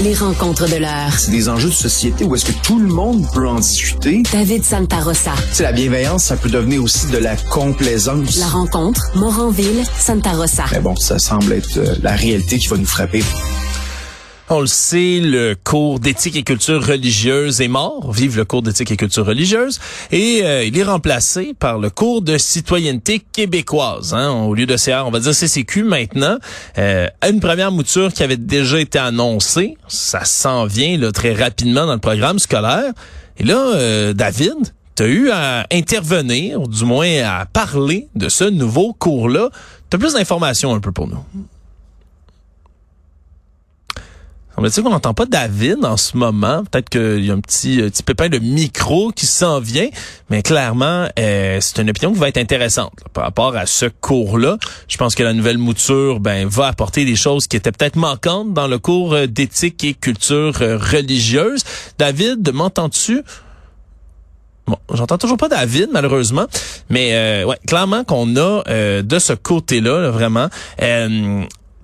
[0.00, 1.12] Les rencontres de l'heure.
[1.18, 4.22] C'est des enjeux de société où est-ce que tout le monde peut en discuter.
[4.32, 5.32] David Santarossa.
[5.50, 8.36] C'est la bienveillance, ça peut devenir aussi de la complaisance.
[8.38, 10.66] La rencontre, Moranville, Santarossa.
[10.70, 13.24] Mais bon, ça semble être euh, la réalité qui va nous frapper.
[14.50, 18.12] On le sait, le cours d'éthique et culture religieuse est mort.
[18.12, 19.78] Vive le cours d'éthique et culture religieuse.
[20.10, 24.14] Et euh, il est remplacé par le cours de citoyenneté québécoise.
[24.14, 24.30] Hein.
[24.30, 26.38] Au lieu de CR, on va dire CCQ maintenant.
[26.78, 29.76] Euh, une première mouture qui avait déjà été annoncée.
[29.86, 32.92] Ça s'en vient là, très rapidement dans le programme scolaire.
[33.36, 34.56] Et là, euh, David,
[34.96, 39.50] tu as eu à intervenir, ou du moins à parler de ce nouveau cours-là.
[39.90, 41.22] Tu plus d'informations un peu pour nous.
[44.58, 46.64] On me dit qu'on n'entend pas David en ce moment.
[46.64, 49.88] Peut-être qu'il y a un petit, petit pépin de micro qui s'en vient,
[50.30, 54.58] mais clairement, euh, c'est une opinion qui va être intéressante par rapport à ce cours-là.
[54.88, 58.52] Je pense que la nouvelle mouture ben, va apporter des choses qui étaient peut-être manquantes
[58.52, 61.62] dans le cours euh, d'éthique et culture euh, religieuse.
[61.96, 63.22] David, m'entends-tu?
[64.66, 66.46] Bon, j'entends toujours pas David malheureusement,
[66.90, 68.64] mais ouais, clairement qu'on a
[69.02, 70.48] de ce côté-là vraiment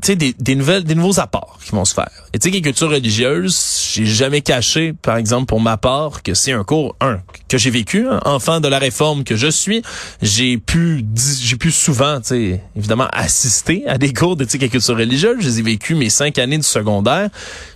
[0.02, 2.10] sais, des, des, nouvelles, des nouveaux apports qui vont se faire.
[2.32, 6.52] Et tu sais, culture religieuse, j'ai jamais caché, par exemple, pour ma part, que c'est
[6.52, 9.82] un cours, un, que j'ai vécu, hein, enfant de la réforme que je suis.
[10.22, 11.04] J'ai pu,
[11.40, 15.36] j'ai pu souvent, tu évidemment, assister à des cours d'éthique et culture religieuse.
[15.40, 17.30] Je les ai vécu mes cinq années de secondaire.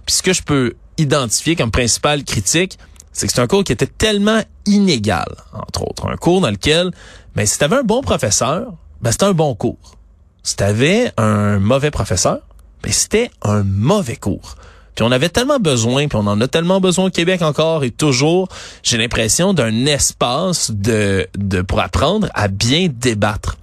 [0.07, 2.79] Puis ce que je peux identifier comme principale critique,
[3.13, 6.09] c'est que c'est un cours qui était tellement inégal, entre autres.
[6.09, 6.91] Un cours dans lequel,
[7.35, 9.98] ben, si t'avais un bon professeur, ben, c'était un bon cours
[10.43, 12.41] si t'avais un mauvais professeur,
[12.83, 14.57] ben c'était un mauvais cours.
[14.95, 17.91] Puis on avait tellement besoin, puis on en a tellement besoin au Québec encore et
[17.91, 18.49] toujours,
[18.83, 23.57] j'ai l'impression d'un espace de, de pour apprendre à bien débattre.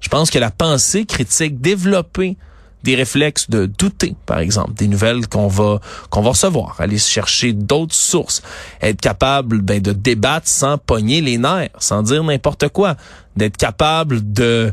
[0.00, 2.36] Je pense que la pensée critique, développer
[2.84, 5.80] des réflexes de douter, par exemple, des nouvelles qu'on va
[6.10, 8.42] qu'on va recevoir, aller chercher d'autres sources,
[8.80, 12.94] être capable ben, de débattre sans pogner les nerfs, sans dire n'importe quoi,
[13.36, 14.72] d'être capable de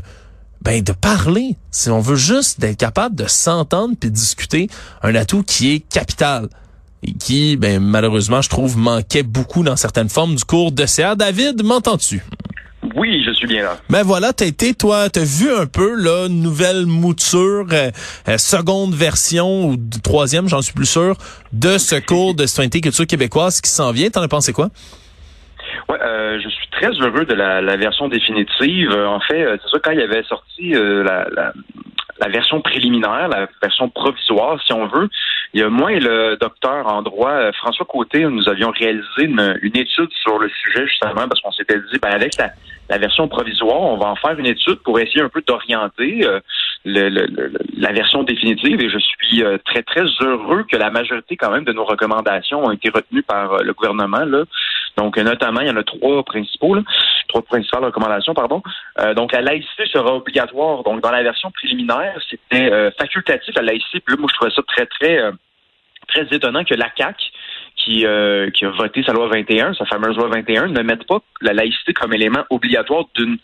[0.66, 1.54] ben de parler.
[1.70, 4.68] Si on veut juste d'être capable de s'entendre puis discuter,
[5.00, 6.48] un atout qui est capital
[7.04, 11.14] et qui, ben malheureusement, je trouve manquait beaucoup dans certaines formes du cours de CA.
[11.14, 12.20] David, m'entends-tu?
[12.96, 13.78] Oui, je suis bien là.
[13.90, 17.92] Ben voilà, t'as été, toi, t'as vu un peu la nouvelle mouture, euh,
[18.28, 21.16] euh, seconde version ou troisième, j'en suis plus sûr,
[21.52, 24.10] de ce cours de citoyenneté culture québécoise qui s'en vient.
[24.10, 24.70] T'en as pensé quoi?
[25.88, 28.90] Ouais, euh, je suis très heureux de la, la version définitive.
[28.90, 31.52] Euh, en fait, euh, c'est ça quand il avait sorti la, la,
[32.20, 35.08] la, version préliminaire, la version provisoire, si on veut.
[35.54, 39.58] Il y a moi et le docteur en droit François Côté, nous avions réalisé une,
[39.62, 42.50] une étude sur le sujet justement parce qu'on s'était dit, ben avec la,
[42.90, 46.26] la, version provisoire, on va en faire une étude pour essayer un peu d'orienter
[46.84, 48.80] le, le, la version définitive.
[48.80, 52.72] Et je suis très très heureux que la majorité quand même de nos recommandations ont
[52.72, 54.44] été retenues par le gouvernement là.
[54.96, 56.82] Donc, notamment, il y en a trois principaux, là,
[57.28, 58.62] trois principales recommandations, pardon.
[58.98, 60.82] Euh, donc, la laïcité sera obligatoire.
[60.84, 64.00] Donc, dans la version préliminaire, c'était euh, facultatif la laïcité.
[64.00, 65.32] Puis là, moi, je trouvais ça très, très, euh,
[66.08, 67.16] très étonnant que la CAC
[67.76, 68.04] qui,
[68.54, 71.92] qui a voté sa loi 21, sa fameuse loi 21, ne mette pas la laïcité
[71.92, 73.38] comme élément obligatoire d'une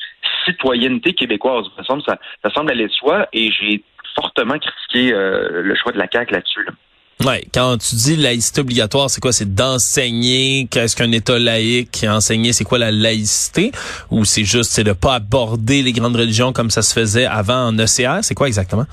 [0.44, 1.66] citoyenneté québécoise.
[1.76, 3.84] Ça semble, ça, ça semble aller de soi et j'ai
[4.16, 6.64] fortement critiqué le choix de la CAC là-dessus.
[6.64, 6.72] Là.
[7.24, 9.30] Ouais, quand tu dis laïcité obligatoire, c'est quoi?
[9.30, 13.70] C'est d'enseigner qu'est-ce qu'un État laïque, enseigner c'est quoi la laïcité,
[14.10, 17.68] ou c'est juste c'est de pas aborder les grandes religions comme ça se faisait avant
[17.68, 18.22] en ECR?
[18.22, 18.86] C'est quoi exactement?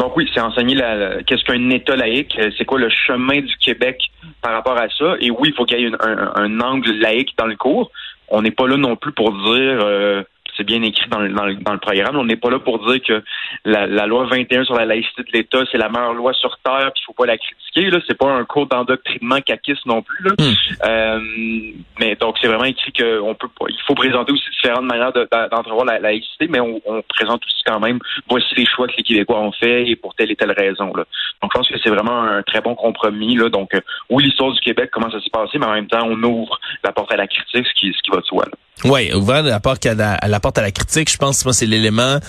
[0.00, 4.00] Donc oui, c'est enseigner la, qu'est-ce qu'un État laïque, c'est quoi le chemin du Québec
[4.42, 5.14] par rapport à ça?
[5.20, 7.92] Et oui, il faut qu'il y ait un, un, angle laïque dans le cours.
[8.28, 9.44] On n'est pas là non plus pour dire
[9.84, 10.24] euh,
[10.56, 12.16] c'est bien écrit dans le, dans le, programme.
[12.16, 13.22] On n'est pas là pour dire que
[13.64, 17.02] la, loi 21 sur la laïcité de l'État, c'est la meilleure loi sur Terre, puis
[17.02, 17.90] il faut pas la critiquer.
[17.90, 20.24] Là, c'est pas un cours d'endoctrinement caquiste non plus.
[20.24, 20.32] Là.
[20.38, 20.54] Hmm.
[20.84, 21.20] Euh,
[22.00, 25.98] mais donc c'est vraiment écrit qu'on peut il faut présenter aussi différentes manières d'entrevoir la,
[25.98, 29.88] laïcité, mais on, présente aussi quand même voici les choix que les Québécois ont fait
[29.88, 30.92] et pour telle et telle raison.
[30.94, 31.04] Là.
[31.42, 33.36] Donc je pense que c'est vraiment un très bon compromis.
[33.36, 33.48] Là.
[33.48, 33.80] Donc euh,
[34.10, 36.92] oui, l'histoire du Québec, comment ça s'est passé, mais en même temps, on ouvre la
[36.92, 38.44] porte à la critique, ce qui, ce qui va de soi.
[38.84, 41.52] Oui, ouvrir la porte à la, à la porte à la critique, je pense que
[41.52, 42.20] c'est l'élément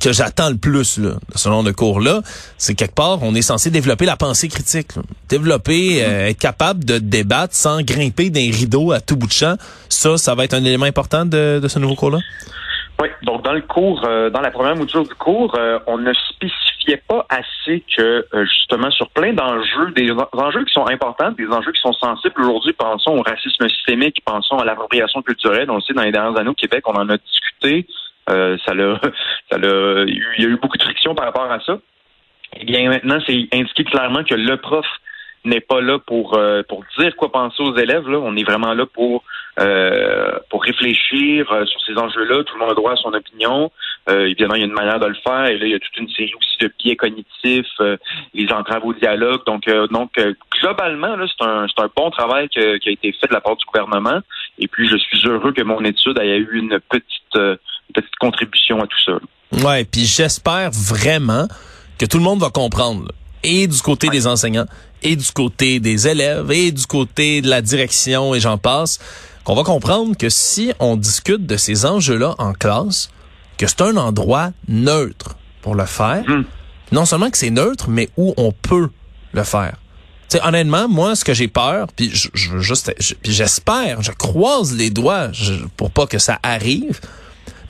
[0.00, 2.20] que j'attends le plus là, selon le cours là,
[2.58, 4.88] c'est quelque part on est censé développer la pensée critique,
[5.28, 9.56] développer, euh, être capable de débattre sans grimper d'un rideau à tout bout de champ.
[9.88, 12.18] Ça, ça va être un élément important de, de ce nouveau cours là.
[13.00, 16.12] Oui, donc dans le cours, euh, dans la première mouture du cours, euh, on ne
[16.12, 21.72] spécifiait pas assez que justement sur plein d'enjeux, des enjeux qui sont importants, des enjeux
[21.72, 22.72] qui sont sensibles aujourd'hui.
[22.74, 25.70] Pensons au racisme systémique, pensons à l'appropriation culturelle.
[25.70, 27.86] On le sait dans les dernières années au Québec, on en a discuté.
[28.28, 29.00] Euh, ça l'a,
[29.50, 31.78] ça l'a, il y a eu beaucoup de friction par rapport à ça.
[32.58, 34.86] Eh bien, maintenant, c'est indiqué clairement que le prof
[35.44, 38.08] n'est pas là pour euh, pour dire quoi penser aux élèves.
[38.08, 38.18] Là.
[38.18, 39.24] On est vraiment là pour
[39.60, 42.44] euh, pour réfléchir euh, sur ces enjeux-là.
[42.44, 43.70] Tout le monde a droit à son opinion.
[44.08, 45.46] évidemment, il y a une manière de le faire.
[45.46, 47.80] Et là, il y a toute une série aussi de biais cognitifs,
[48.34, 49.42] les entraves au dialogue.
[49.46, 50.10] Donc, donc
[50.60, 53.56] globalement, là, c'est un c'est un bon travail qui a été fait de la part
[53.56, 54.20] du gouvernement.
[54.58, 58.80] Et puis, je suis heureux que mon étude ait eu une petite une petite contribution
[58.80, 59.18] à tout ça.
[59.64, 61.48] Ouais, puis j'espère vraiment
[61.98, 63.12] que tout le monde va comprendre.
[63.42, 64.66] et du côté des enseignants,
[65.02, 68.98] et du côté des élèves, et du côté de la direction, et j'en passe,
[69.44, 73.10] qu'on va comprendre que si on discute de ces enjeux-là en classe,
[73.56, 76.24] que c'est un endroit neutre pour le faire.
[76.26, 76.44] Hmm.
[76.92, 78.88] Non seulement que c'est neutre, mais où on peut
[79.32, 79.76] le faire.
[80.28, 82.92] sais, honnêtement, moi, ce que j'ai peur, puis je, je, juste,
[83.22, 85.28] j'espère, je croise les doigts
[85.76, 87.00] pour pas que ça arrive,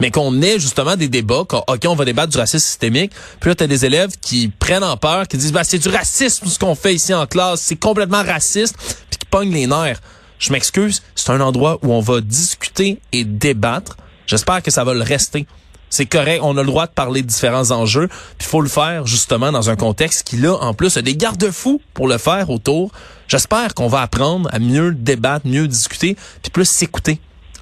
[0.00, 3.55] mais qu'on ait justement des débats, OK, on va débattre du racisme systémique, puis là,
[3.55, 6.58] tu as des élèves qui prennent en peur, qui disent, bah, c'est du racisme ce
[6.58, 8.76] qu'on fait ici en classe, c'est complètement raciste,
[9.11, 10.00] puis qui pognent les nerfs.
[10.41, 13.97] Je m'excuse, c'est un endroit où on va discuter et débattre.
[14.27, 15.47] J'espère que ça va le rester.
[15.91, 18.69] C'est correct, on a le droit de parler de différents enjeux, puis il faut le
[18.69, 22.49] faire justement dans un contexte qui là en plus a des garde-fous pour le faire
[22.49, 22.91] autour.
[23.29, 27.21] J'espère qu'on va apprendre à mieux débattre, mieux discuter, puis plus s'écouter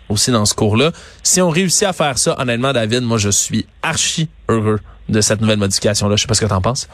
[0.08, 0.92] aussi dans ce cours-là.
[1.22, 5.40] Si on réussit à faire ça, honnêtement, David, moi, je suis archi heureux de cette
[5.40, 6.16] nouvelle modification-là.
[6.16, 6.88] Je sais pas ce que tu en penses.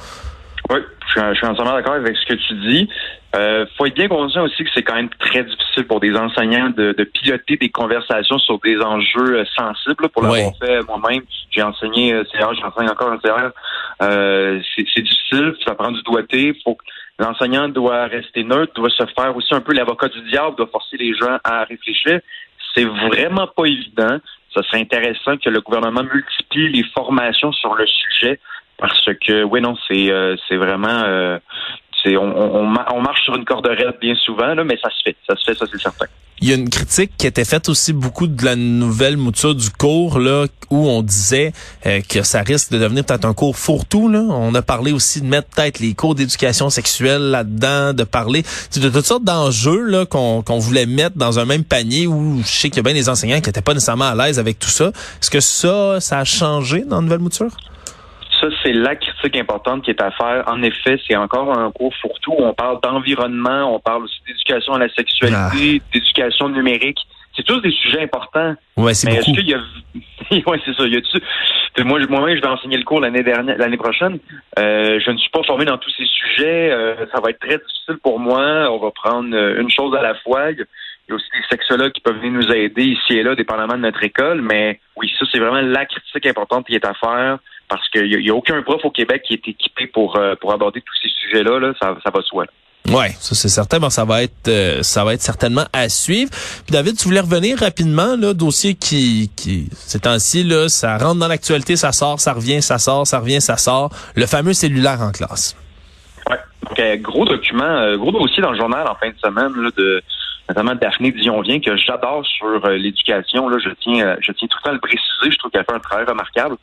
[0.71, 2.89] Oui, je suis, entièrement d'accord avec ce que tu dis.
[3.37, 6.71] Euh, faut être bien conscient aussi que c'est quand même très difficile pour des enseignants
[6.71, 10.09] de, piloter des conversations sur des enjeux euh, sensibles.
[10.09, 13.51] Pour l'avoir fait moi-même, j'ai enseigné euh, CR, j'enseigne encore en CR.
[14.03, 16.57] Euh, c'est difficile, ça prend du doigté.
[16.65, 16.79] Faut
[17.19, 20.97] l'enseignant doit rester neutre, doit se faire aussi un peu l'avocat du diable, doit forcer
[20.97, 22.21] les gens à réfléchir.
[22.75, 24.19] C'est vraiment pas évident.
[24.55, 28.39] Ça serait intéressant que le gouvernement multiplie les formations sur le sujet
[28.79, 31.39] parce que oui non c'est euh, c'est vraiment euh,
[32.07, 35.45] on, marche sur une corde raide bien souvent là, mais ça se fait ça se
[35.45, 36.07] fait ça c'est certain.
[36.41, 39.71] Il y a une critique qui était faite aussi beaucoup de la nouvelle mouture du
[39.71, 41.53] cours là où on disait
[41.87, 44.21] euh, que ça risque de devenir peut-être un cours fourre-tout là.
[44.29, 48.43] On a parlé aussi de mettre peut-être les cours d'éducation sexuelle là-dedans, de parler
[48.75, 52.49] de toutes sortes d'enjeux là qu'on qu'on voulait mettre dans un même panier où je
[52.49, 54.69] sais qu'il y a bien des enseignants qui étaient pas nécessairement à l'aise avec tout
[54.69, 54.89] ça.
[55.23, 57.57] Est-ce que ça ça a changé dans la nouvelle mouture?
[58.45, 60.45] Ça, c'est la critique importante qui est à faire.
[60.47, 62.35] En effet, c'est encore un cours fourre-tout.
[62.39, 65.91] On parle d'environnement, on parle aussi d'éducation à la sexualité, ah.
[65.93, 66.99] d'éducation numérique.
[67.37, 68.55] C'est tous des sujets importants.
[68.77, 69.21] Ouais, c'est beaucoup.
[69.21, 69.59] Est-ce qu'il y a...
[70.51, 70.87] ouais, c'est ça.
[70.87, 71.01] Y a
[71.83, 74.21] moi, moi-même, je vais enseigner le cours l'année dernière, l'année prochaine.
[74.59, 76.71] Euh, je ne suis pas formé dans tous ces sujets.
[76.71, 78.71] Euh, ça va être très difficile pour moi.
[78.71, 80.53] On va prendre euh, une chose à la fois.
[80.53, 80.59] Il
[81.09, 83.81] y a aussi des sexologues qui peuvent venir nous aider ici et là, dépendamment de
[83.81, 84.41] notre école.
[84.41, 87.39] Mais oui, ça, c'est vraiment la critique importante qui est à faire
[87.69, 90.81] parce qu'il n'y a, aucun prof au Québec qui est équipé pour, euh, pour aborder
[90.81, 91.59] tous ces sujets-là.
[91.59, 92.47] Là, ça, ça va soi.
[92.89, 93.81] Ouais, ça c'est certain.
[93.81, 96.31] Bon, ça va être euh, ça va être certainement à suivre.
[96.31, 101.19] Puis David, tu voulais revenir rapidement là, dossier qui qui ces temps-ci là, ça rentre
[101.19, 103.91] dans l'actualité, ça sort, ça revient, ça sort, ça revient, ça sort.
[104.17, 105.57] Le fameux cellulaire en classe.
[106.29, 106.37] Ouais.
[106.63, 110.03] Donc, euh, gros document, gros dossier dans le journal en fin de semaine là, de
[110.51, 113.49] notamment Daphné Dion-Vient que j'adore sur l'éducation.
[113.49, 115.31] Là, je tiens je tiens tout le temps à le préciser.
[115.31, 116.57] Je trouve qu'elle fait un travail remarquable.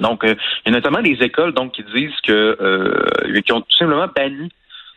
[0.00, 0.34] Donc, euh,
[0.64, 4.06] il y a notamment des écoles donc qui disent que euh, qui ont tout simplement
[4.14, 4.50] banni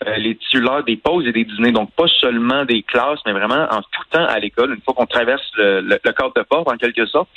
[0.07, 1.71] euh, les titulaires des pauses et des dîners.
[1.71, 5.06] Donc, pas seulement des classes, mais vraiment en tout temps à l'école, une fois qu'on
[5.06, 7.30] traverse le, le, cadre de porte, en quelque sorte.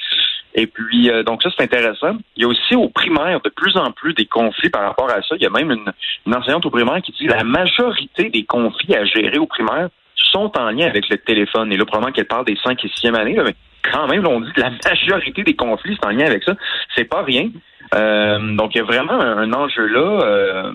[0.57, 2.17] Et puis, donc ça, c'est intéressant.
[2.37, 5.21] Il y a aussi au primaire de plus en plus des conflits par rapport à
[5.23, 5.35] ça.
[5.35, 5.93] Il y a même une,
[6.27, 9.89] une enseignante au primaire qui dit que la majorité des conflits à gérer au primaire
[10.15, 11.73] sont en lien avec le téléphone.
[11.73, 13.55] Et là, probablement qu'elle parle des 5 et 6e années, mais
[13.93, 16.55] quand même, on dit que la majorité des conflits sont en lien avec ça.
[16.95, 17.51] C'est pas rien.
[17.95, 20.73] Euh, donc, il y a vraiment un, enjeu là, euh,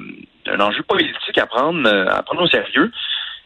[0.47, 2.91] un enjeu politique à prendre, euh, à prendre au sérieux.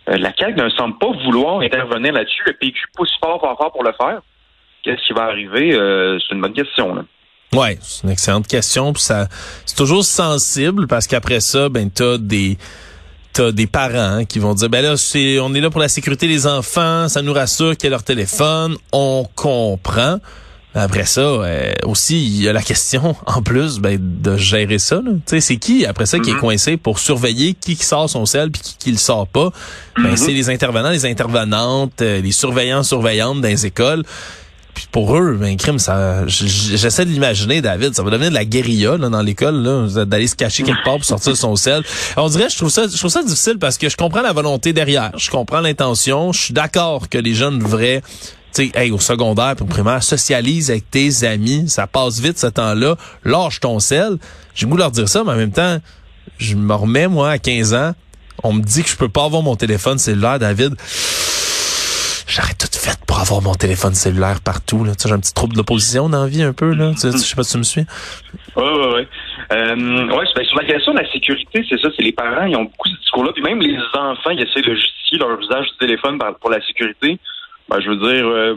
[0.07, 2.43] la CAQ ne semble pas vouloir intervenir là-dessus.
[2.45, 4.21] Le PQ pousse fort, fort, fort pour le faire.
[4.83, 5.71] Qu'est-ce qui va arriver?
[5.71, 6.93] c'est une bonne question.
[6.93, 7.03] Là.
[7.53, 8.93] Ouais, c'est une excellente question.
[8.95, 9.27] ça,
[9.65, 12.57] c'est toujours sensible parce qu'après ça, ben t'as des
[13.33, 15.89] t'as des parents hein, qui vont dire ben là c'est on est là pour la
[15.89, 20.19] sécurité des enfants, ça nous rassure qu'il y a leur téléphone, on comprend.
[20.75, 25.01] Après ça, euh, aussi, il y a la question, en plus, ben, de gérer ça.
[25.03, 26.39] Tu sais, c'est qui, après ça, qui est mm-hmm.
[26.39, 29.51] coincé pour surveiller qui, qui sort son sel puis qui, qui le sort pas?
[29.95, 30.17] Ben, mm-hmm.
[30.17, 34.03] c'est les intervenants, les intervenantes, euh, les surveillants, surveillantes dans les écoles.
[34.73, 38.45] Puis pour eux, ben crime, ça, j'essaie de l'imaginer, David, ça va devenir de la
[38.45, 41.83] guérilla là, dans l'école, d'aller se cacher quelque part pour sortir son sel.
[42.17, 44.73] On dirait, je trouve ça, je trouve ça difficile parce que je comprends la volonté
[44.73, 48.01] derrière, je comprends l'intention, je suis d'accord que les jeunes devraient
[48.53, 52.47] tu hey, au secondaire puis au primaire, socialise avec tes amis, ça passe vite ce
[52.47, 54.17] temps-là, lâche ton sel.
[54.53, 55.79] J'ai voulu leur dire ça, mais en même temps,
[56.37, 57.93] je me remets, moi, à 15 ans,
[58.43, 60.75] on me dit que je peux pas avoir mon téléphone cellulaire, David.
[62.27, 62.67] J'aurais tout
[63.07, 64.83] pour avoir mon téléphone cellulaire partout.
[64.83, 64.93] Là.
[64.95, 66.73] Tu j'ai un petit trouble d'opposition dans la vie un peu.
[66.73, 66.91] Là.
[66.91, 67.85] Tu sais, je sais pas si tu me suis.
[68.55, 69.07] Oui, oui, oui.
[70.53, 72.99] Sur la question de la sécurité, c'est ça, c'est les parents, ils ont beaucoup ce
[72.99, 76.61] discours-là, puis même les enfants, ils essaient de justifier leur usage du téléphone pour la
[76.61, 77.17] sécurité.
[77.69, 78.55] Ben, je veux dire, euh,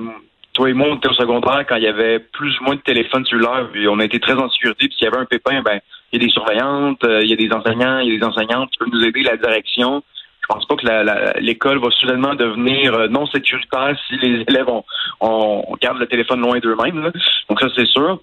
[0.53, 2.81] toi et moi, on était au secondaire quand il y avait plus ou moins de
[2.81, 5.63] téléphones cellulaires, puis on a été très en sécurité, puis s'il y avait un pépin,
[5.63, 5.81] ben,
[6.13, 8.25] il y a des surveillantes, euh, il y a des enseignants, il y a des
[8.25, 10.03] enseignantes qui peuvent nous aider, la direction.
[10.49, 14.85] Je pense pas que l'école va soudainement devenir euh, non sécuritaire si les élèves on,
[15.21, 17.11] on, garde le téléphone loin d'eux-mêmes.
[17.49, 18.21] Donc ça, c'est sûr.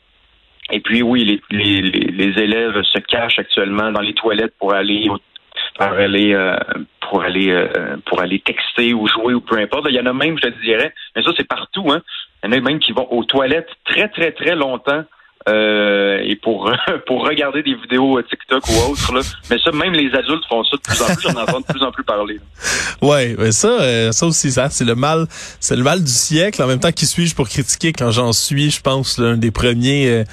[0.72, 5.10] Et puis oui, les, les, les, élèves se cachent actuellement dans les toilettes pour aller
[5.76, 6.56] pour aller euh,
[7.02, 9.88] pour aller euh, pour aller texter ou jouer ou peu importe.
[9.90, 12.02] Il y en a même, je te dirais, mais ça c'est partout, hein.
[12.44, 15.04] Il y en a même qui vont aux toilettes très, très, très longtemps.
[15.50, 16.72] Euh, et pour
[17.08, 19.22] pour regarder des vidéos euh, TikTok ou autres là.
[19.50, 21.84] mais ça même les adultes font ça de plus en plus j'en entends de plus
[21.84, 22.40] en plus parler.
[23.02, 25.28] Ouais, mais ça, euh, ça aussi, ça, c'est le mal,
[25.60, 26.64] c'est le mal du siècle.
[26.64, 30.08] En même temps, qui suis-je pour critiquer quand j'en suis, je pense, l'un des premiers,
[30.10, 30.24] euh,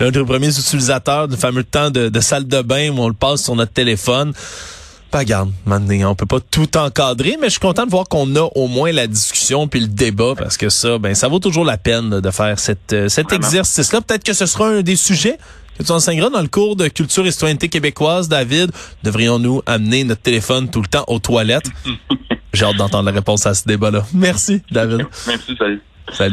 [0.00, 3.44] l'un des premiers utilisateurs du fameux temps de salle de bain où on le passe
[3.44, 4.32] sur notre téléphone?
[5.14, 8.34] Pas garde, maintenant, on peut pas tout encadrer, mais je suis content de voir qu'on
[8.34, 11.64] a au moins la discussion puis le débat parce que ça, ben, ça vaut toujours
[11.64, 14.00] la peine là, de faire cette, euh, cet exercice-là.
[14.00, 15.38] Peut-être que ce sera un des sujets
[15.78, 18.72] que tu enseigneras dans le cours de culture et citoyenneté québécoise, David.
[19.04, 21.70] Devrions-nous amener notre téléphone tout le temps aux toilettes?
[22.52, 24.04] J'ai hâte d'entendre la réponse à ce débat-là.
[24.12, 25.06] Merci, David.
[25.28, 25.56] Merci, salut.
[25.56, 25.80] Salut.